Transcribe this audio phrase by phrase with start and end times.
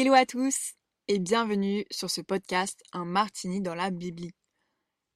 [0.00, 0.74] Hello à tous
[1.08, 4.30] et bienvenue sur ce podcast Un martini dans la Bibli.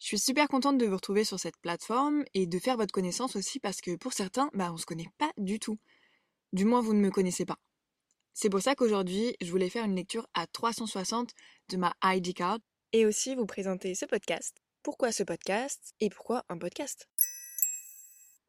[0.00, 3.36] Je suis super contente de vous retrouver sur cette plateforme et de faire votre connaissance
[3.36, 5.78] aussi parce que pour certains, bah, on se connaît pas du tout.
[6.52, 7.58] Du moins, vous ne me connaissez pas.
[8.34, 11.30] C'est pour ça qu'aujourd'hui, je voulais faire une lecture à 360
[11.68, 12.58] de ma ID card
[12.92, 14.56] et aussi vous présenter ce podcast.
[14.82, 17.08] Pourquoi ce podcast et pourquoi un podcast?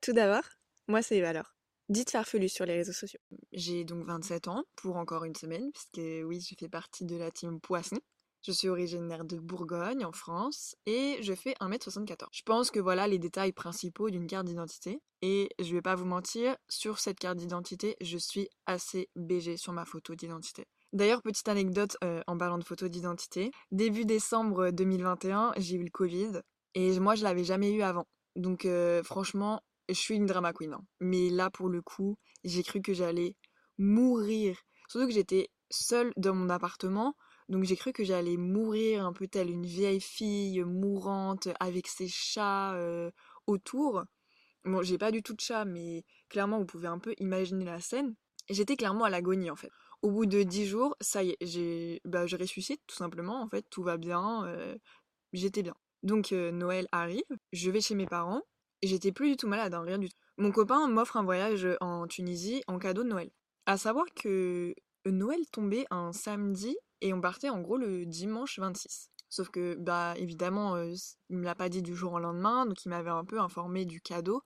[0.01, 0.49] Tout d'abord,
[0.87, 1.52] moi c'est Eva alors.
[1.89, 3.19] Dites farfelu sur les réseaux sociaux.
[3.51, 7.29] J'ai donc 27 ans pour encore une semaine, puisque oui, je fais partie de la
[7.29, 7.99] team Poisson.
[8.45, 12.27] Je suis originaire de Bourgogne, en France, et je fais 1m74.
[12.31, 15.01] Je pense que voilà les détails principaux d'une carte d'identité.
[15.21, 19.71] Et je vais pas vous mentir, sur cette carte d'identité, je suis assez BG sur
[19.71, 20.65] ma photo d'identité.
[20.91, 23.51] D'ailleurs, petite anecdote euh, en parlant de photo d'identité.
[23.71, 26.41] Début décembre 2021, j'ai eu le Covid,
[26.75, 28.05] et moi je l'avais jamais eu avant.
[28.35, 30.73] Donc euh, franchement, je suis une drama queen.
[30.73, 30.85] hein.
[30.99, 33.35] Mais là, pour le coup, j'ai cru que j'allais
[33.77, 34.57] mourir.
[34.89, 37.15] Surtout que j'étais seule dans mon appartement.
[37.49, 42.07] Donc j'ai cru que j'allais mourir un peu telle une vieille fille mourante avec ses
[42.07, 43.11] chats euh,
[43.47, 44.03] autour.
[44.65, 47.79] Bon, j'ai pas du tout de chat, mais clairement, vous pouvez un peu imaginer la
[47.81, 48.15] scène.
[48.49, 49.71] J'étais clairement à l'agonie en fait.
[50.01, 53.41] Au bout de dix jours, ça y est, j'ai, bah, je ressuscite tout simplement.
[53.41, 54.45] En fait, tout va bien.
[54.47, 54.75] euh,
[55.33, 55.75] j'étais bien.
[56.03, 58.41] Donc euh, Noël arrive, je vais chez mes parents.
[58.83, 60.17] J'étais plus du tout malade, hein, rien du tout.
[60.37, 63.31] Mon copain m'offre un voyage en Tunisie en cadeau de Noël.
[63.65, 64.75] À savoir que
[65.05, 69.09] Noël tombait un samedi et on partait en gros le dimanche 26.
[69.29, 70.77] Sauf que, bah évidemment,
[71.29, 73.85] il me l'a pas dit du jour au lendemain, donc il m'avait un peu informé
[73.85, 74.43] du cadeau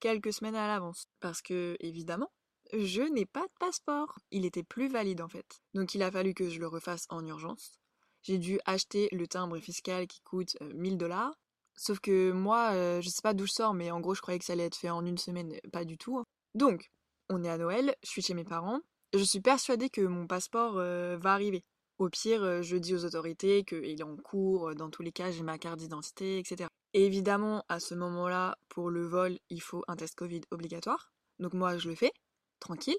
[0.00, 1.06] quelques semaines à l'avance.
[1.20, 2.30] Parce que, évidemment,
[2.72, 4.18] je n'ai pas de passeport.
[4.30, 5.60] Il était plus valide en fait.
[5.74, 7.78] Donc il a fallu que je le refasse en urgence.
[8.22, 11.34] J'ai dû acheter le timbre fiscal qui coûte euh, 1000 dollars.
[11.76, 14.38] Sauf que moi, euh, je sais pas d'où je sors, mais en gros, je croyais
[14.38, 16.18] que ça allait être fait en une semaine, euh, pas du tout.
[16.18, 16.24] hein.
[16.54, 16.90] Donc,
[17.28, 18.80] on est à Noël, je suis chez mes parents.
[19.12, 21.62] Je suis persuadée que mon passeport euh, va arriver.
[21.98, 25.42] Au pire, je dis aux autorités qu'il est en cours, dans tous les cas, j'ai
[25.42, 26.68] ma carte d'identité, etc.
[26.92, 31.10] Et évidemment, à ce moment-là, pour le vol, il faut un test Covid obligatoire.
[31.38, 32.12] Donc moi, je le fais,
[32.60, 32.96] tranquille.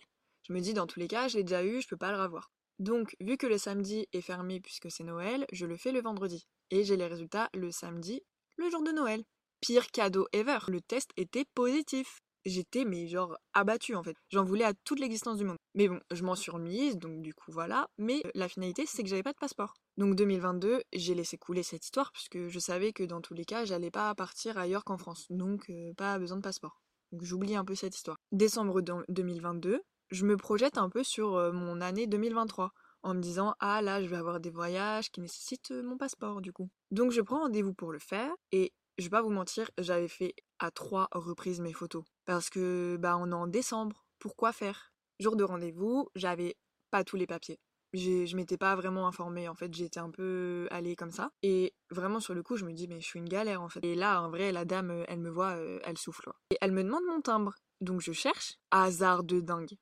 [0.47, 2.21] Je me dis, dans tous les cas, je l'ai déjà eu, je peux pas le
[2.21, 2.51] revoir.
[2.79, 6.45] Donc, vu que le samedi est fermé puisque c'est Noël, je le fais le vendredi.
[6.69, 8.21] Et j'ai les résultats le samedi,
[8.57, 9.23] le jour de Noël.
[9.61, 12.19] Pire cadeau ever, le test était positif.
[12.45, 14.15] J'étais, mais genre, abattue en fait.
[14.29, 15.57] J'en voulais à toute l'existence du monde.
[15.73, 17.87] Mais bon, je m'en suis remise, donc du coup voilà.
[17.97, 19.73] Mais euh, la finalité, c'est que j'avais pas de passeport.
[19.97, 23.65] Donc 2022, j'ai laissé couler cette histoire puisque je savais que dans tous les cas,
[23.65, 25.25] j'allais pas partir ailleurs qu'en France.
[25.29, 26.79] Donc euh, pas besoin de passeport.
[27.11, 28.17] Donc j'oublie un peu cette histoire.
[28.31, 29.81] Décembre de- 2022,
[30.11, 32.71] je me projette un peu sur euh, mon année 2023
[33.07, 36.41] en me disant ah là je vais avoir des voyages qui nécessitent euh, mon passeport
[36.41, 36.69] du coup.
[36.91, 40.35] Donc je prends rendez-vous pour le faire et je vais pas vous mentir, j'avais fait
[40.59, 44.91] à trois reprises mes photos parce que bah on est en décembre, pourquoi faire?
[45.19, 46.57] Jour de rendez-vous, j'avais
[46.91, 47.59] pas tous les papiers.
[47.93, 51.31] Je m'étais pas vraiment informée en fait, j'étais un peu allée comme ça.
[51.43, 53.79] Et vraiment sur le coup, je me dis mais je suis une galère en fait.
[53.83, 56.29] Et là, en vrai, la dame, euh, elle me voit, euh, elle souffle.
[56.51, 57.53] Et elle me demande mon timbre.
[57.79, 59.77] Donc je cherche, hasard de dingue.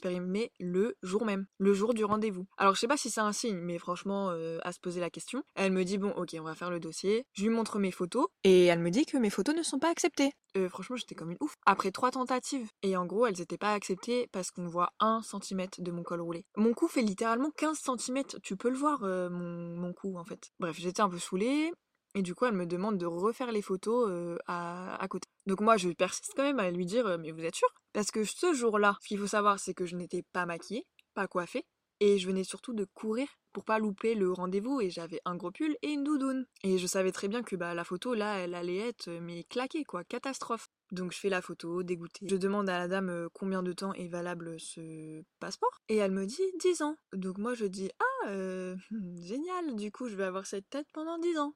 [0.00, 2.46] Périmait le jour même, le jour du rendez-vous.
[2.56, 4.30] Alors je sais pas si c'est un signe, mais franchement,
[4.62, 5.42] à se poser la question.
[5.54, 7.26] Elle me dit bon ok, on va faire le dossier.
[7.34, 9.90] Je lui montre mes photos et elle me dit que mes photos ne sont pas
[9.90, 10.32] acceptées.
[10.56, 11.54] Euh, franchement, j'étais comme une ouf.
[11.66, 12.68] Après trois tentatives.
[12.82, 16.20] Et en gros, elles n'étaient pas acceptées parce qu'on voit un centimètre de mon col
[16.20, 16.44] roulé.
[16.56, 18.38] Mon cou fait littéralement 15 centimètres.
[18.42, 20.50] Tu peux le voir, mon, cou, en fait.
[20.58, 21.72] Bref, j'étais un peu saoulée.
[22.16, 25.28] Et du coup, elle me demande de refaire les photos à côté.
[25.50, 27.66] Donc moi, je persiste quand même à lui dire, euh, mais vous êtes sûr?
[27.92, 31.26] Parce que ce jour-là, ce qu'il faut savoir, c'est que je n'étais pas maquillée, pas
[31.26, 31.66] coiffée.
[31.98, 35.50] Et je venais surtout de courir pour pas louper le rendez-vous et j'avais un gros
[35.50, 36.46] pull et une doudoune.
[36.62, 39.42] Et je savais très bien que bah, la photo là, elle allait être euh, mais
[39.42, 40.68] claquée quoi, catastrophe.
[40.92, 42.28] Donc je fais la photo, dégoûtée.
[42.30, 46.12] Je demande à la dame euh, combien de temps est valable ce passeport et elle
[46.12, 46.94] me dit 10 ans.
[47.12, 48.28] Donc moi je dis ah
[49.20, 51.54] génial, du coup je vais avoir cette tête pendant 10 ans.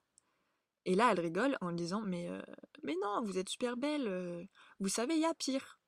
[0.87, 2.43] Et là elle rigole en me disant mais euh,
[2.83, 4.45] mais non, vous êtes super belle, euh,
[4.81, 5.81] vous savez il y a pire.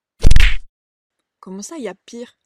[1.41, 2.39] Comment ça il y a pire?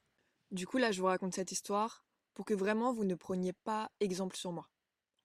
[0.51, 2.05] Du coup là je vous raconte cette histoire
[2.35, 4.69] pour que vraiment vous ne preniez pas exemple sur moi.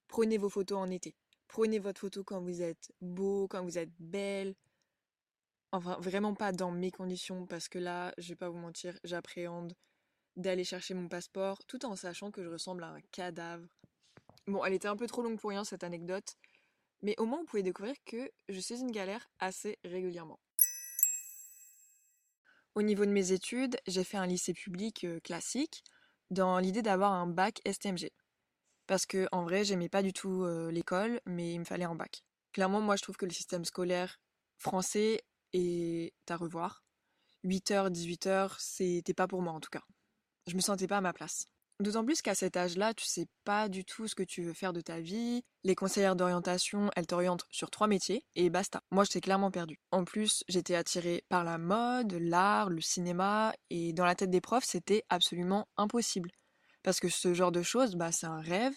[0.08, 1.16] Prenez vos photos en été.
[1.48, 4.56] Prenez votre photo quand vous êtes beau, quand vous êtes belle.
[5.72, 9.74] Enfin, vraiment pas dans mes conditions, parce que là, je vais pas vous mentir, j'appréhende
[10.36, 13.68] d'aller chercher mon passeport, tout en sachant que je ressemble à un cadavre.
[14.48, 16.36] Bon, elle était un peu trop longue pour rien, cette anecdote,
[17.06, 20.40] mais au moins vous pouvez découvrir que je suis une galère assez régulièrement.
[22.74, 25.84] Au niveau de mes études, j'ai fait un lycée public euh, classique,
[26.32, 28.12] dans l'idée d'avoir un bac STMG.
[28.88, 31.94] Parce que en vrai, j'aimais pas du tout euh, l'école, mais il me fallait un
[31.94, 32.24] bac.
[32.54, 34.20] Clairement, moi, je trouve que le système scolaire
[34.58, 35.22] français
[35.54, 36.84] est à revoir.
[37.44, 39.84] 8h, 18h, c'était pas pour moi en tout cas.
[40.48, 41.46] Je me sentais pas à ma place.
[41.82, 44.72] D'autant plus qu'à cet âge-là, tu sais pas du tout ce que tu veux faire
[44.72, 45.44] de ta vie.
[45.66, 48.82] Les conseillères d'orientation, elles t'orientent sur trois métiers et basta.
[48.92, 49.78] Moi, j'étais clairement perdue.
[49.92, 54.40] En plus, j'étais attirée par la mode, l'art, le cinéma et dans la tête des
[54.40, 56.32] profs, c'était absolument impossible.
[56.82, 58.76] Parce que ce genre de choses, bah, c'est un rêve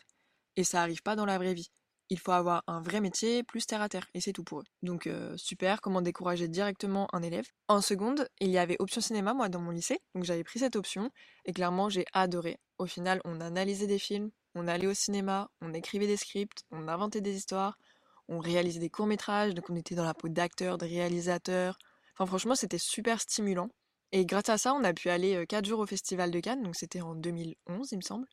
[0.56, 1.71] et ça arrive pas dans la vraie vie.
[2.10, 4.64] Il faut avoir un vrai métier plus terre à terre et c'est tout pour eux.
[4.82, 7.46] Donc super, comment décourager directement un élève.
[7.69, 10.76] En seconde, il y avait option cinéma moi dans mon lycée, donc j'avais pris cette
[10.76, 11.10] option
[11.44, 12.58] et clairement j'ai adoré.
[12.78, 16.88] Au final, on analysait des films, on allait au cinéma, on écrivait des scripts, on
[16.88, 17.76] inventait des histoires,
[18.28, 21.76] on réalisait des courts-métrages, donc on était dans la peau d'acteurs, de réalisateurs.
[22.14, 23.69] Enfin franchement, c'était super stimulant.
[24.12, 26.75] Et grâce à ça, on a pu aller 4 jours au Festival de Cannes, donc
[26.75, 28.26] c'était en 2011, il me semble.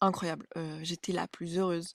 [0.00, 0.46] Incroyable,
[0.82, 1.94] j'étais la plus heureuse.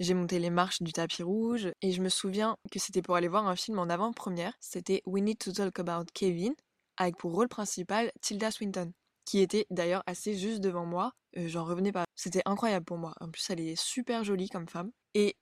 [0.00, 3.28] J'ai monté les marches du tapis rouge et je me souviens que c'était pour aller
[3.28, 4.52] voir un film en avant-première.
[4.60, 6.54] C'était We Need to Talk About Kevin,
[6.96, 8.92] avec pour rôle principal Tilda Swinton,
[9.24, 11.12] qui était d'ailleurs assez juste devant moi.
[11.36, 12.06] Euh, j'en revenais pas.
[12.16, 13.14] C'était incroyable pour moi.
[13.20, 14.90] En plus, elle est super jolie comme femme.
[15.14, 15.36] Et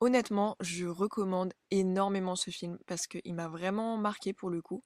[0.00, 4.82] honnêtement, je recommande énormément ce film parce qu'il m'a vraiment marqué pour le coup.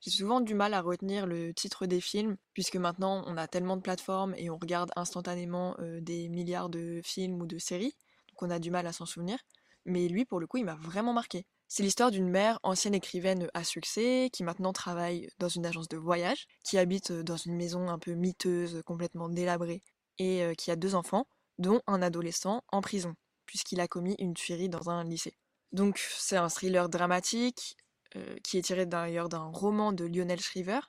[0.00, 3.78] J'ai souvent du mal à retenir le titre des films, puisque maintenant on a tellement
[3.78, 7.94] de plateformes et on regarde instantanément euh, des milliards de films ou de séries
[8.36, 9.38] qu'on a du mal à s'en souvenir.
[9.84, 11.46] Mais lui, pour le coup, il m'a vraiment marqué.
[11.68, 15.96] C'est l'histoire d'une mère, ancienne écrivaine à succès, qui maintenant travaille dans une agence de
[15.96, 19.82] voyage, qui habite dans une maison un peu miteuse, complètement délabrée,
[20.18, 21.26] et euh, qui a deux enfants,
[21.58, 23.14] dont un adolescent en prison,
[23.46, 25.36] puisqu'il a commis une tuerie dans un lycée.
[25.72, 27.76] Donc c'est un thriller dramatique,
[28.14, 30.80] euh, qui est tiré d'ailleurs d'un roman de Lionel Shriver,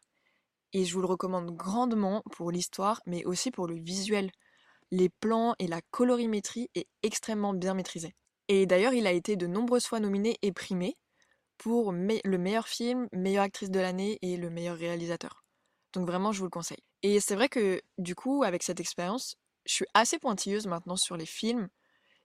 [0.74, 4.32] et je vous le recommande grandement pour l'histoire, mais aussi pour le visuel
[4.92, 8.16] les plans et la colorimétrie est extrêmement bien maîtrisée.
[8.48, 10.98] Et d'ailleurs, il a été de nombreuses fois nominé et primé
[11.58, 15.44] pour le meilleur film, meilleure actrice de l'année et le meilleur réalisateur.
[15.94, 16.84] Donc vraiment, je vous le conseille.
[17.04, 19.36] Et c'est vrai que du coup, avec cette expérience,
[19.66, 21.68] je suis assez pointilleuse maintenant sur les films.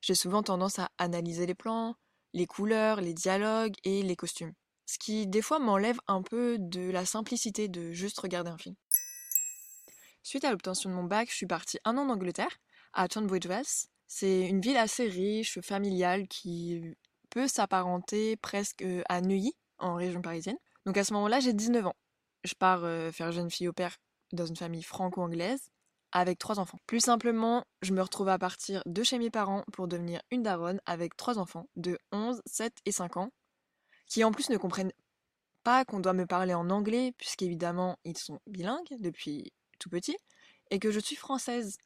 [0.00, 1.96] J'ai souvent tendance à analyser les plans,
[2.34, 4.52] les couleurs, les dialogues et les costumes.
[4.86, 8.74] Ce qui des fois m'enlève un peu de la simplicité de juste regarder un film.
[10.22, 12.60] Suite à l'obtention de mon bac, je suis partie un an en Angleterre,
[12.92, 13.48] à Tunbridge.
[14.06, 16.94] C'est une ville assez riche, familiale, qui
[17.30, 20.58] peut s'apparenter presque à Neuilly, en région parisienne.
[20.86, 21.96] Donc à ce moment-là, j'ai 19 ans.
[22.44, 23.96] Je pars euh, faire jeune fille au père
[24.32, 25.70] dans une famille franco-anglaise
[26.12, 26.78] avec trois enfants.
[26.86, 30.80] Plus simplement, je me retrouve à partir de chez mes parents pour devenir une daronne
[30.86, 33.30] avec trois enfants de 11, 7 et 5 ans,
[34.06, 34.92] qui en plus ne comprennent
[35.64, 39.52] pas qu'on doit me parler en anglais, puisqu'évidemment ils sont bilingues depuis
[39.88, 40.16] petit,
[40.70, 41.78] et que je suis française.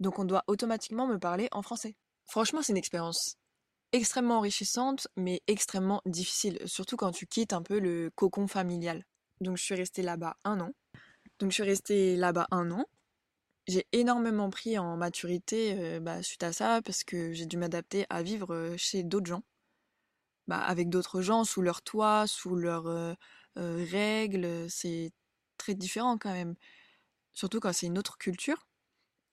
[0.00, 1.96] Donc on doit automatiquement me parler en français.
[2.26, 3.36] Franchement, c'est une expérience
[3.92, 9.04] extrêmement enrichissante, mais extrêmement difficile, surtout quand tu quittes un peu le cocon familial.
[9.40, 10.72] Donc je suis restée là-bas un an.
[11.38, 12.86] Donc je suis restée là-bas un an.
[13.66, 18.04] J'ai énormément pris en maturité euh, bah, suite à ça, parce que j'ai dû m'adapter
[18.10, 19.42] à vivre euh, chez d'autres gens.
[20.48, 23.14] Bah, avec d'autres gens, sous leur toit, sous leurs euh,
[23.56, 24.68] règles.
[24.68, 25.12] C'est
[25.56, 26.56] très différent quand même
[27.34, 28.66] surtout quand c'est une autre culture.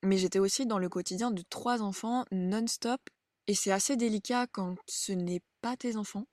[0.04, 3.02] Mais j'étais aussi dans le quotidien de trois enfants non-stop.
[3.48, 6.26] Et c'est assez délicat quand ce n'est pas tes enfants.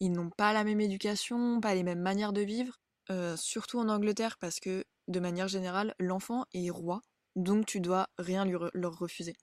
[0.00, 2.80] Ils n'ont pas la même éducation, pas les mêmes manières de vivre.
[3.10, 7.00] Euh, surtout en Angleterre parce que, de manière générale, l'enfant est roi.
[7.36, 9.34] Donc tu dois rien leur refuser.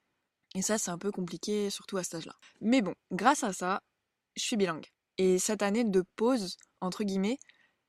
[0.56, 2.36] Et ça, c'est un peu compliqué, surtout à cet âge-là.
[2.60, 3.82] Mais bon, grâce à ça,
[4.36, 4.88] je suis bilingue.
[5.18, 7.38] Et cette année de pause, entre guillemets,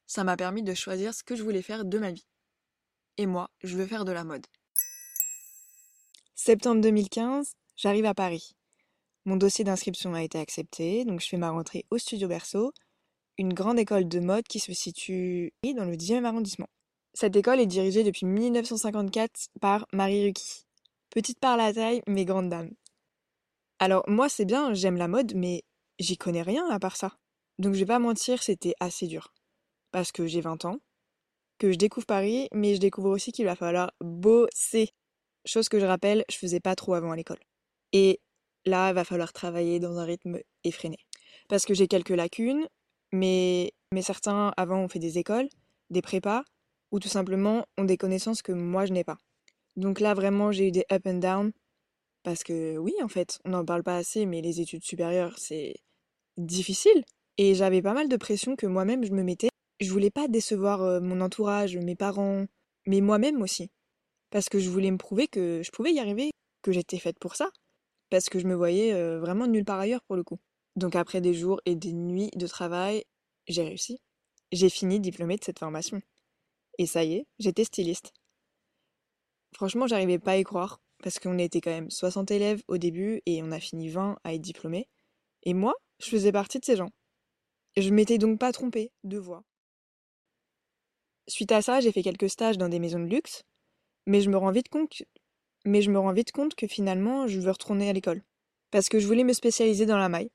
[0.06, 2.26] ça m'a permis de choisir ce que je voulais faire de ma vie
[3.18, 4.46] et moi, je veux faire de la mode.
[6.34, 8.56] Septembre 2015, j'arrive à Paris.
[9.24, 12.72] Mon dossier d'inscription a été accepté, donc je fais ma rentrée au Studio Berceau,
[13.38, 16.68] une grande école de mode qui se situe dans le 10e arrondissement.
[17.14, 20.64] Cette école est dirigée depuis 1954 par Marie Ruki.
[21.10, 22.70] Petite par la taille, mais grande dame.
[23.78, 25.62] Alors moi c'est bien, j'aime la mode, mais
[25.98, 27.16] j'y connais rien à part ça.
[27.58, 29.32] Donc je vais pas mentir, c'était assez dur.
[29.90, 30.78] Parce que j'ai 20 ans,
[31.62, 34.90] que je découvre Paris, mais je découvre aussi qu'il va falloir bosser.
[35.46, 37.38] Chose que je rappelle, je faisais pas trop avant à l'école.
[37.92, 38.20] Et
[38.64, 40.96] là, il va falloir travailler dans un rythme effréné.
[41.48, 42.66] Parce que j'ai quelques lacunes,
[43.12, 45.48] mais, mais certains avant ont fait des écoles,
[45.90, 46.42] des prépas,
[46.90, 49.18] ou tout simplement ont des connaissances que moi je n'ai pas.
[49.76, 51.52] Donc là, vraiment, j'ai eu des up and down.
[52.24, 55.76] Parce que oui, en fait, on n'en parle pas assez, mais les études supérieures, c'est
[56.38, 57.04] difficile.
[57.38, 59.48] Et j'avais pas mal de pression que moi-même je me mettais
[59.82, 62.46] je voulais pas décevoir mon entourage, mes parents,
[62.86, 63.70] mais moi-même aussi.
[64.30, 66.30] Parce que je voulais me prouver que je pouvais y arriver,
[66.62, 67.50] que j'étais faite pour ça.
[68.10, 70.38] Parce que je me voyais vraiment nulle part ailleurs pour le coup.
[70.76, 73.04] Donc après des jours et des nuits de travail,
[73.46, 74.00] j'ai réussi.
[74.52, 76.00] J'ai fini diplômée de cette formation.
[76.78, 78.12] Et ça y est, j'étais styliste.
[79.54, 83.20] Franchement, j'arrivais pas à y croire, parce qu'on était quand même 60 élèves au début
[83.26, 84.88] et on a fini 20 à être diplômés.
[85.42, 86.90] Et moi, je faisais partie de ces gens.
[87.76, 89.44] Je m'étais donc pas trompée de voix.
[91.28, 93.44] Suite à ça, j'ai fait quelques stages dans des maisons de luxe,
[94.06, 94.94] mais je me rends vite compte
[96.54, 98.22] que, finalement, je veux retourner à l'école.
[98.70, 100.30] Parce que je voulais me spécialiser dans la maille,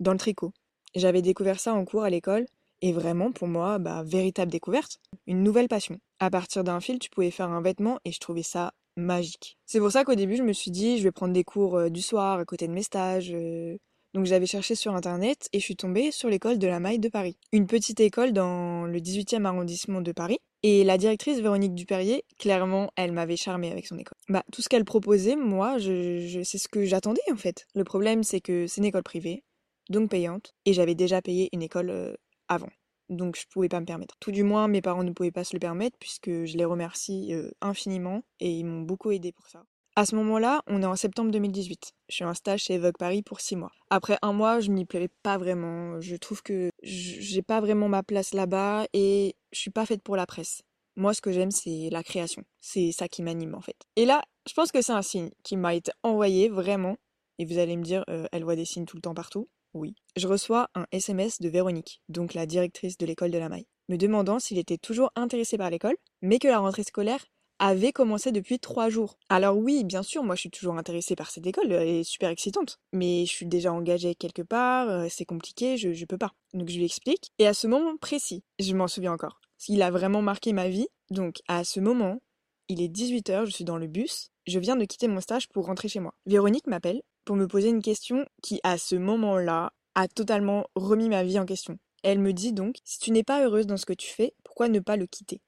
[0.00, 0.52] dans le tricot.
[0.94, 2.46] J'avais découvert ça en cours à l'école,
[2.80, 5.98] et vraiment, pour moi, bah, véritable découverte, une nouvelle passion.
[6.18, 9.56] À partir d'un fil, tu pouvais faire un vêtement, et je trouvais ça magique.
[9.66, 11.88] C'est pour ça qu'au début, je me suis dit, je vais prendre des cours euh,
[11.90, 13.76] du soir à côté de mes stages, euh,
[14.14, 17.08] donc j'avais cherché sur internet et je suis tombée sur l'école de la maille de
[17.08, 17.36] Paris.
[17.52, 20.38] Une petite école dans le 18e arrondissement de Paris.
[20.64, 24.16] Et la directrice Véronique Duperrier, clairement, elle m'avait charmée avec son école.
[24.28, 27.66] Bah, tout ce qu'elle proposait, moi, je, c'est ce que j'attendais en fait.
[27.74, 29.42] Le problème, c'est que c'est une école privée,
[29.88, 32.14] donc payante, et j'avais déjà payé une école euh,
[32.46, 32.70] avant.
[33.08, 34.14] Donc je pouvais pas me permettre.
[34.20, 37.34] Tout du moins, mes parents ne pouvaient pas se le permettre puisque je les remercie
[37.34, 39.64] euh, infiniment et ils m'ont beaucoup aidé pour ça.
[39.94, 41.92] À ce moment-là, on est en septembre 2018.
[42.08, 43.72] Je suis en stage chez Vogue Paris pour six mois.
[43.90, 46.00] Après un mois, je m'y plais pas vraiment.
[46.00, 50.16] Je trouve que j'ai pas vraiment ma place là-bas et je suis pas faite pour
[50.16, 50.62] la presse.
[50.96, 52.42] Moi, ce que j'aime, c'est la création.
[52.62, 53.76] C'est ça qui m'anime en fait.
[53.96, 56.96] Et là, je pense que c'est un signe qui m'a été envoyé vraiment.
[57.38, 59.48] Et vous allez me dire, euh, elle voit des signes tout le temps partout?
[59.74, 59.94] Oui.
[60.16, 63.96] Je reçois un SMS de Véronique, donc la directrice de l'école de la maille, me
[63.96, 67.24] demandant s'il était toujours intéressé par l'école, mais que la rentrée scolaire
[67.62, 69.18] avait commencé depuis trois jours.
[69.28, 72.28] Alors oui, bien sûr, moi je suis toujours intéressée par cette école, elle est super
[72.28, 72.80] excitante.
[72.92, 76.32] Mais je suis déjà engagée quelque part, euh, c'est compliqué, je, je peux pas.
[76.54, 77.30] Donc je lui explique.
[77.38, 80.88] Et à ce moment précis, je m'en souviens encore, il a vraiment marqué ma vie.
[81.10, 82.20] Donc à ce moment,
[82.68, 85.66] il est 18h, je suis dans le bus, je viens de quitter mon stage pour
[85.66, 86.14] rentrer chez moi.
[86.26, 91.22] Véronique m'appelle pour me poser une question qui, à ce moment-là, a totalement remis ma
[91.22, 91.78] vie en question.
[92.02, 94.68] Elle me dit donc, si tu n'es pas heureuse dans ce que tu fais, pourquoi
[94.68, 95.40] ne pas le quitter?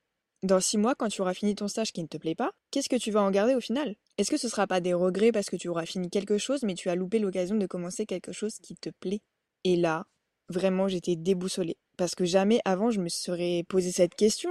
[0.44, 2.88] Dans six mois, quand tu auras fini ton stage qui ne te plaît pas, qu'est-ce
[2.88, 3.96] que tu vas en garder au final?
[4.18, 6.74] Est-ce que ce sera pas des regrets parce que tu auras fini quelque chose, mais
[6.74, 9.22] tu as loupé l'occasion de commencer quelque chose qui te plaît?
[9.64, 10.06] Et là,
[10.50, 11.78] vraiment, j'étais déboussolée.
[11.96, 14.50] Parce que jamais avant, je me serais posé cette question.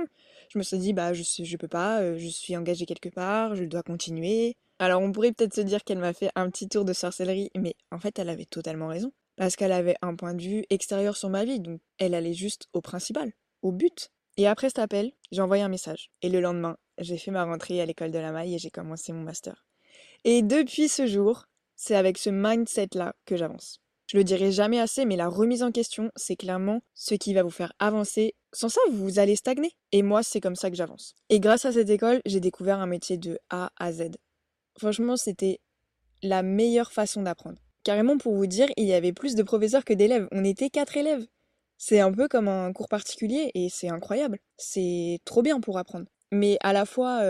[0.50, 3.56] Je me suis dit, bah, je, je peux pas, euh, je suis engagée quelque part,
[3.56, 4.56] je dois continuer.
[4.80, 7.76] Alors, on pourrait peut-être se dire qu'elle m'a fait un petit tour de sorcellerie, mais
[7.92, 9.12] en fait, elle avait totalement raison.
[9.36, 12.68] Parce qu'elle avait un point de vue extérieur sur ma vie, donc elle allait juste
[12.74, 13.32] au principal,
[13.62, 14.12] au but.
[14.38, 16.12] Et après cet appel, j'ai envoyé un message.
[16.22, 19.14] Et le lendemain, j'ai fait ma rentrée à l'école de la maille et j'ai commencé
[19.14, 19.66] mon master.
[20.24, 23.80] Et depuis ce jour, c'est avec ce mindset-là que j'avance.
[24.08, 27.44] Je le dirai jamais assez, mais la remise en question, c'est clairement ce qui va
[27.44, 28.36] vous faire avancer.
[28.52, 29.72] Sans ça, vous allez stagner.
[29.92, 31.16] Et moi, c'est comme ça que j'avance.
[31.30, 34.12] Et grâce à cette école, j'ai découvert un métier de A à Z.
[34.78, 35.60] Franchement, c'était
[36.22, 37.58] la meilleure façon d'apprendre.
[37.84, 40.28] Carrément, pour vous dire, il y avait plus de professeurs que d'élèves.
[40.32, 41.26] On était quatre élèves.
[41.86, 44.40] C'est un peu comme un cours particulier et c'est incroyable.
[44.56, 46.06] C'est trop bien pour apprendre.
[46.32, 47.22] Mais à la fois,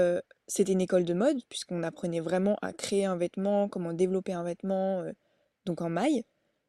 [0.46, 4.44] c'était une école de mode, puisqu'on apprenait vraiment à créer un vêtement, comment développer un
[4.44, 5.04] vêtement,
[5.66, 6.24] donc en maille.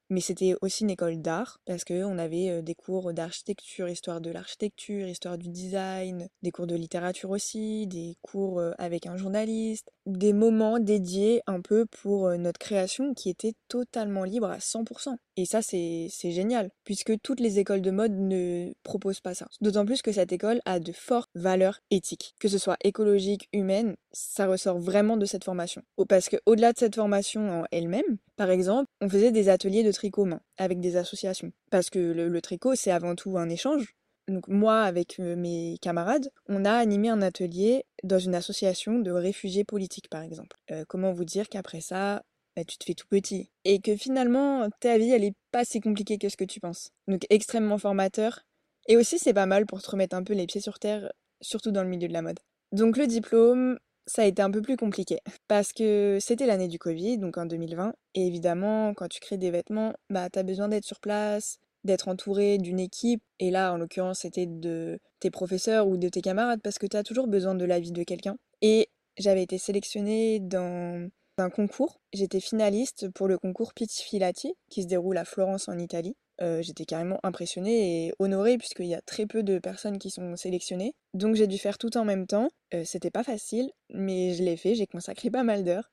[0.09, 5.07] Mais c'était aussi une école d'art, parce qu'on avait des cours d'architecture, histoire de l'architecture,
[5.07, 10.79] histoire du design, des cours de littérature aussi, des cours avec un journaliste, des moments
[10.79, 15.19] dédiés un peu pour notre création qui était totalement libre à 100%.
[15.37, 19.49] Et ça, c'est génial, puisque toutes les écoles de mode ne proposent pas ça.
[19.61, 23.97] D'autant plus que cette école a de fortes valeurs éthiques, que ce soit écologique, humaine,
[24.13, 25.83] ça ressort vraiment de cette formation.
[26.09, 29.93] Parce que au-delà de cette formation en elle-même, par exemple, on faisait des ateliers de
[29.93, 31.53] tricot main avec des associations.
[31.71, 33.95] Parce que le, tricot, c'est avant tout un échange.
[34.29, 39.11] Donc moi, avec euh, mes camarades, on a animé un atelier dans une association de
[39.11, 40.57] réfugiés politiques, par exemple.
[40.71, 42.23] Euh, comment vous dire qu'après ça,
[42.57, 43.51] bah, tu te fais tout petit.
[43.65, 46.91] Et que finalement, ta vie, elle est pas si compliquée que ce que tu penses.
[47.09, 48.41] Donc extrêmement formateur.
[48.87, 51.71] Et aussi, c'est pas mal pour te remettre un peu les pieds sur terre, surtout
[51.71, 52.39] dans le milieu de la mode.
[52.73, 55.19] Donc le diplôme, ça a été un peu plus compliqué
[55.49, 57.95] parce que c'était l'année du Covid, donc en 2020.
[58.15, 62.09] Et évidemment, quand tu crées des vêtements, bah, tu as besoin d'être sur place, d'être
[62.09, 63.23] entouré d'une équipe.
[63.39, 66.97] Et là, en l'occurrence, c'était de tes professeurs ou de tes camarades parce que tu
[66.97, 68.37] as toujours besoin de l'avis de quelqu'un.
[68.63, 72.01] Et j'avais été sélectionnée dans un concours.
[72.13, 76.17] J'étais finaliste pour le concours Pitti Filati qui se déroule à Florence en Italie.
[76.41, 80.37] Euh, j'étais carrément impressionnée et honorée puisqu'il y a très peu de personnes qui sont
[80.37, 80.95] sélectionnées.
[81.13, 82.49] Donc j'ai dû faire tout en même temps.
[82.73, 85.91] Euh, c'était pas facile, mais je l'ai fait, j'ai consacré pas mal d'heures.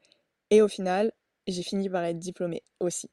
[0.50, 1.12] Et au final,
[1.48, 3.10] j'ai fini par être diplômée aussi.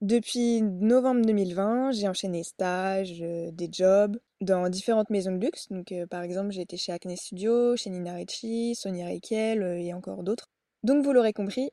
[0.00, 5.68] Depuis novembre 2020, j'ai enchaîné stages, euh, des jobs dans différentes maisons de luxe.
[5.70, 10.22] Donc par exemple, j'ai été chez Acne Studio, chez Nina Ricci, Sonia Reikel et encore
[10.22, 10.48] d'autres.
[10.84, 11.70] Donc vous l'aurez compris,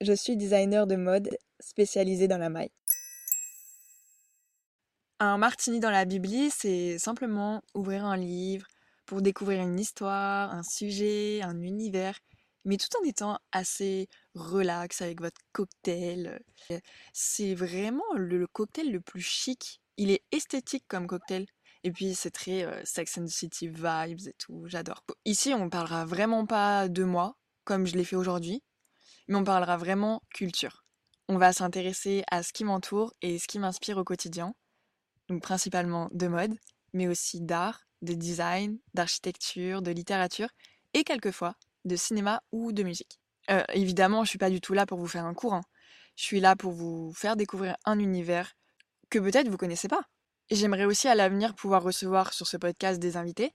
[0.00, 2.70] je suis designer de mode spécialisé dans la maille.
[5.18, 8.66] Un martini dans la Bibli, c'est simplement ouvrir un livre
[9.06, 12.18] pour découvrir une histoire, un sujet, un univers,
[12.64, 16.40] mais tout en étant assez relax avec votre cocktail.
[17.12, 19.80] C'est vraiment le cocktail le plus chic.
[19.96, 21.46] Il est esthétique comme cocktail.
[21.84, 25.04] Et puis c'est très euh, Sex and the City vibes et tout, j'adore.
[25.24, 27.36] Ici, on parlera vraiment pas de moi,
[27.66, 28.62] comme je l'ai fait aujourd'hui,
[29.28, 30.84] mais on parlera vraiment culture.
[31.28, 34.54] On va s'intéresser à ce qui m'entoure et ce qui m'inspire au quotidien,
[35.28, 36.54] donc principalement de mode,
[36.94, 40.48] mais aussi d'art, de design, d'architecture, de littérature
[40.94, 43.18] et quelquefois de cinéma ou de musique.
[43.50, 45.54] Euh, évidemment, je suis pas du tout là pour vous faire un cours.
[45.54, 45.62] Hein.
[46.14, 48.54] Je suis là pour vous faire découvrir un univers
[49.10, 50.02] que peut-être vous connaissez pas.
[50.50, 53.52] J'aimerais aussi à l'avenir pouvoir recevoir sur ce podcast des invités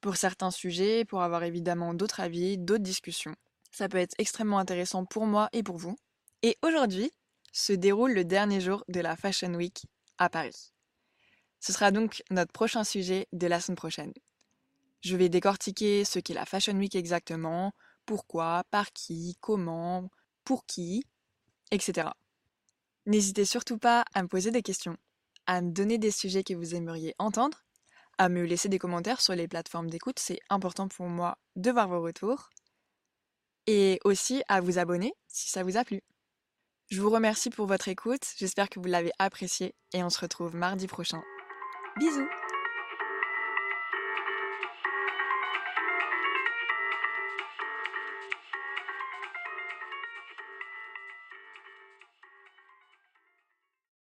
[0.00, 3.34] pour certains sujets, pour avoir évidemment d'autres avis, d'autres discussions.
[3.74, 5.96] Ça peut être extrêmement intéressant pour moi et pour vous.
[6.42, 7.10] Et aujourd'hui
[7.50, 9.82] se déroule le dernier jour de la Fashion Week
[10.16, 10.72] à Paris.
[11.58, 14.12] Ce sera donc notre prochain sujet de la semaine prochaine.
[15.00, 17.72] Je vais décortiquer ce qu'est la Fashion Week exactement,
[18.06, 20.08] pourquoi, par qui, comment,
[20.44, 21.04] pour qui,
[21.72, 22.10] etc.
[23.06, 24.96] N'hésitez surtout pas à me poser des questions,
[25.46, 27.64] à me donner des sujets que vous aimeriez entendre,
[28.18, 31.88] à me laisser des commentaires sur les plateformes d'écoute, c'est important pour moi de voir
[31.88, 32.50] vos retours,
[33.66, 36.02] et aussi à vous abonner si ça vous a plu.
[36.90, 40.54] Je vous remercie pour votre écoute, j'espère que vous l'avez apprécié et on se retrouve
[40.54, 41.22] mardi prochain
[41.98, 42.28] Bisous